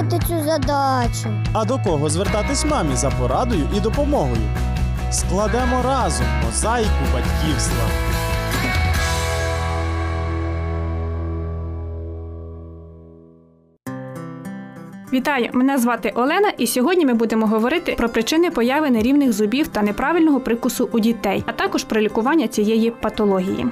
[0.00, 1.28] виправити цю задачу.
[1.52, 4.42] А до кого звертатись мамі за порадою і допомогою?
[5.10, 7.84] Складемо разом мозаїку батьківства.
[15.12, 15.50] Вітаю!
[15.52, 20.40] Мене звати Олена, і сьогодні ми будемо говорити про причини появи нерівних зубів та неправильного
[20.40, 23.66] прикусу у дітей, а також про лікування цієї патології.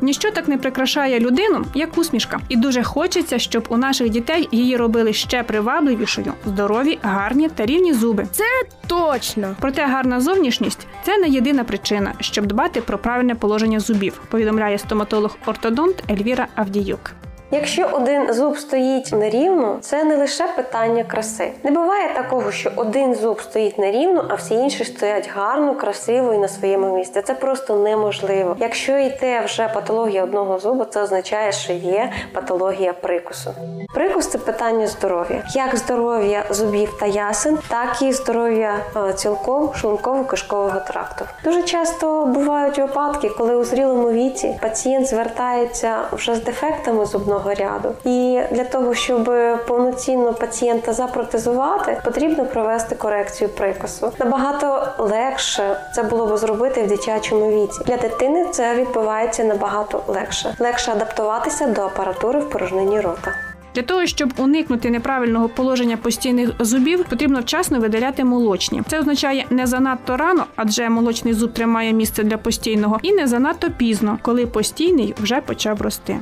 [0.00, 4.76] Ніщо так не прикрашає людину, як усмішка, і дуже хочеться, щоб у наших дітей її
[4.76, 8.26] робили ще привабливішою, здорові, гарні та рівні зуби.
[8.30, 8.44] Це
[8.86, 9.56] точно.
[9.60, 16.04] Проте гарна зовнішність це не єдина причина, щоб дбати про правильне положення зубів, повідомляє стоматолог-ортодонт
[16.10, 17.17] Ельвіра Авдіюк.
[17.50, 21.52] Якщо один зуб стоїть нерівно, це не лише питання краси.
[21.62, 26.38] Не буває такого, що один зуб стоїть нерівно, а всі інші стоять гарно, красиво і
[26.38, 27.22] на своєму місці.
[27.26, 28.56] Це просто неможливо.
[28.58, 33.50] Якщо йде вже патологія одного зубу, це означає, що є патологія прикусу.
[33.94, 40.86] Прикус це питання здоров'я, як здоров'я зубів та ясен, так і здоров'я е, цілком шлунково-кишкового
[40.86, 41.24] тракту.
[41.44, 47.94] Дуже часто бувають випадки, коли у зрілому віці пацієнт звертається вже з дефектами зубного ряду,
[48.04, 49.30] і для того, щоб
[49.66, 54.12] повноцінно пацієнта запротезувати, потрібно провести корекцію прикусу.
[54.18, 57.80] Набагато легше це було б зробити в дитячому віці.
[57.86, 60.54] Для дитини це відбувається набагато легше.
[60.58, 63.34] Легше адаптуватися до апаратури в порожнині рота.
[63.74, 68.82] Для того, щоб уникнути неправильного положення постійних зубів, потрібно вчасно видаляти молочні.
[68.88, 73.70] Це означає не занадто рано, адже молочний зуб тримає місце для постійного, і не занадто
[73.70, 76.18] пізно, коли постійний вже почав рости.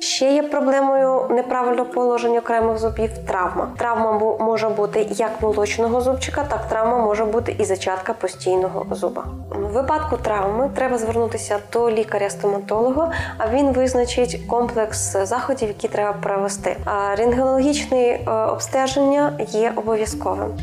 [0.00, 3.68] Ще є проблемою неправильного положення окремих зубів травма.
[3.78, 9.24] Травма може бути як молочного зубчика, так травма може бути і зачатка постійного зуба.
[9.50, 16.76] У випадку травми треба звернутися до лікаря-стоматолога, а він визначить комплекс заходів, які треба провести.
[16.84, 18.20] А рентгенологічне
[18.52, 20.58] обстеження є обов'язковим.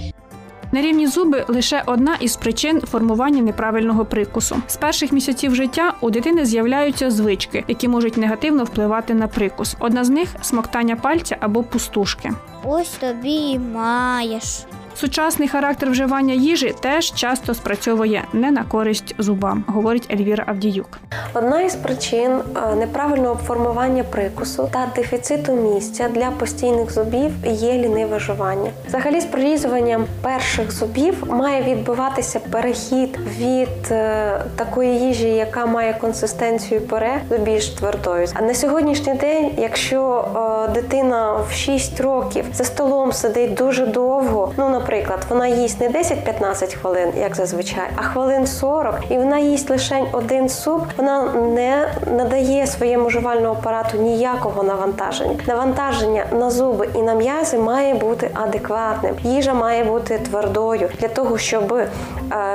[0.75, 4.58] Нерівні зуби лише одна із причин формування неправильного прикусу.
[4.68, 9.75] З перших місяців життя у дитини з'являються звички, які можуть негативно впливати на прикус.
[9.80, 12.31] Одна з них смоктання пальця або пустушки.
[12.63, 14.66] Ось тобі і маєш.
[14.95, 21.00] Сучасний характер вживання їжі теж часто спрацьовує не на користь зубам, говорить Ельвіра Авдіюк.
[21.33, 22.31] Одна із причин
[22.78, 28.72] неправильного формування прикусу та дефіциту місця для постійних зубів є ліниве жування.
[28.88, 36.81] Взагалі, з прорізуванням перших зубів має відбуватися перехід від е, такої їжі, яка має консистенцію
[36.81, 38.27] пюре, до більш твердої.
[38.33, 40.25] А на сьогоднішній день, якщо
[40.69, 45.90] е, дитина в 6 років за столом сидить дуже довго, ну, наприклад, вона їсть не
[45.90, 51.88] 10-15 хвилин, як зазвичай, а хвилин 40, і вона їсть лише один суп, вона не
[52.12, 55.35] надає своєму жувальному апарату ніякого навантаження.
[55.47, 59.16] Навантаження на зуби і на м'язи має бути адекватним.
[59.24, 61.79] Їжа має бути твердою для того, щоб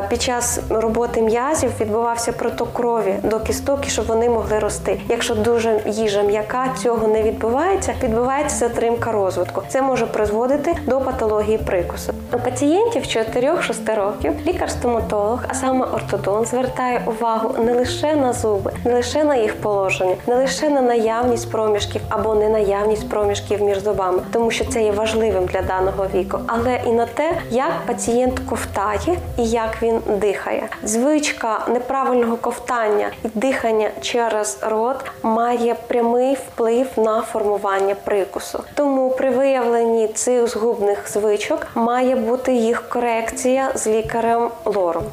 [0.08, 5.00] під час роботи м'язів відбувався проток крові до кісток, щоб вони могли рости.
[5.08, 9.62] Якщо дуже їжа м'яка, цього не відбувається, відбувається затримка розвитку.
[9.69, 12.12] Це може призводити до патології прикусу.
[12.32, 18.94] У пацієнтів 4-6 років лікар-стоматолог, а саме ортодонт, звертає увагу не лише на зуби, не
[18.94, 24.22] лише на їх положення, не лише на наявність проміжків або не наявність проміжків між зубами,
[24.32, 29.19] тому що це є важливим для даного віку, але і на те, як пацієнт ковтає
[29.38, 30.69] і як він дихає.
[30.82, 38.65] Звичка неправильного ковтання і дихання через рот має прямий вплив на формування прикусу.
[38.75, 45.04] Тому при виявленні цих згубних звичок має бути їх корекція з лікарем лором.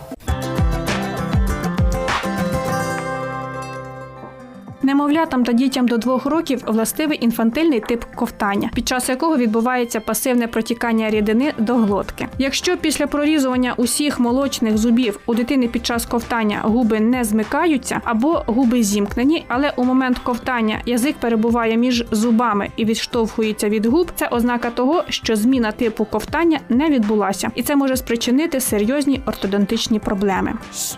[4.88, 10.48] Немовлятам та дітям до двох років властивий інфантильний тип ковтання, під час якого відбувається пасивне
[10.48, 12.28] протікання рідини до глотки.
[12.38, 18.44] Якщо після прорізування усіх молочних зубів у дитини під час ковтання губи не змикаються або
[18.46, 24.28] губи зімкнені, але у момент ковтання язик перебуває між зубами і відштовхується від губ, це
[24.28, 30.54] ознака того, що зміна типу ковтання не відбулася, і це може спричинити серйозні ортодонтичні проблеми.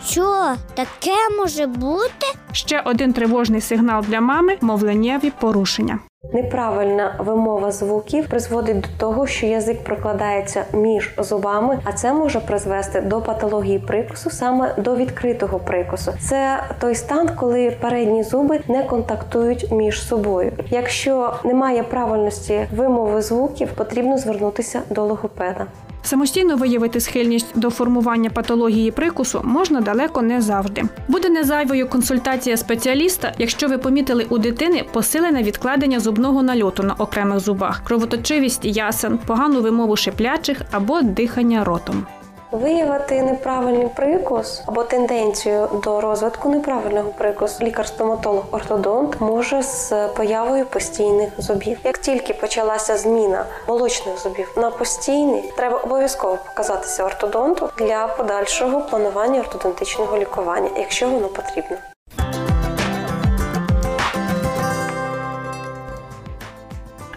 [0.05, 2.25] Що таке може бути?
[2.51, 5.99] Ще один тривожний сигнал для мами мовленнєві порушення.
[6.33, 13.01] Неправильна вимова звуків призводить до того, що язик прокладається між зубами, а це може призвести
[13.01, 16.11] до патології прикусу, саме до відкритого прикусу.
[16.19, 20.51] Це той стан, коли передні зуби не контактують між собою.
[20.69, 25.65] Якщо немає правильності вимови звуків, потрібно звернутися до логопеда.
[26.03, 30.83] Самостійно виявити схильність до формування патології прикусу можна далеко не завжди.
[31.07, 37.39] Буде незайвою консультація спеціаліста, якщо ви помітили у дитини посилене відкладення зубного нальоту на окремих
[37.39, 42.05] зубах, кровоточивість ясен, погану вимову шиплячих або дихання ротом.
[42.51, 51.79] Виявити неправильний прикус або тенденцію до розвитку неправильного прикусу лікар-стоматолог-ортодонт може з появою постійних зубів.
[51.83, 59.39] Як тільки почалася зміна молочних зубів на постійний, треба обов'язково показатися ортодонту для подальшого планування
[59.39, 61.77] ортодонтичного лікування, якщо воно потрібно.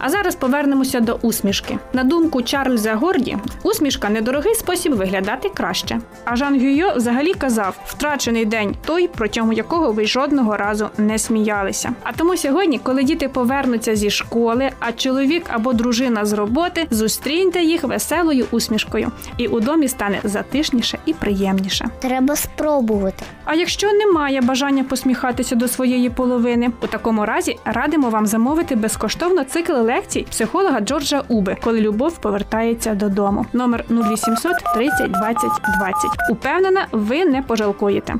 [0.04, 1.78] А зараз повернемося до усмішки.
[1.92, 6.00] На думку Чарльза Горді, усмішка недорогий спосіб виглядати краще.
[6.24, 11.94] А Жан Гюйо взагалі казав: втрачений день той, протягом якого ви жодного разу не сміялися.
[12.02, 17.62] А тому сьогодні, коли діти повернуться зі школи, а чоловік або дружина з роботи, зустріньте
[17.62, 21.86] їх веселою усмішкою, і у домі стане затишніше і приємніше.
[22.00, 23.24] Треба спробувати.
[23.44, 29.44] А якщо немає бажання посміхатися до своєї половини, у такому разі радимо вам замовити безкоштовно
[29.44, 33.46] цикл лекцій психолога Джорджа Уби, коли любов повертається додому.
[33.52, 36.30] Номер 0800 30 20 20.
[36.30, 38.14] Упевнена, ви не пожалкуєте.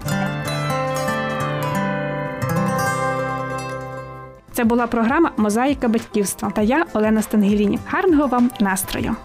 [4.53, 7.79] Це була програма Мозаїка батьківства та я Олена Стангеліні.
[7.87, 9.17] Гарного вам настрою!